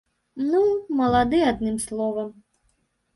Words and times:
Ну, 0.53 0.61
малады, 1.01 1.41
адным 1.51 1.75
словам. 1.85 2.31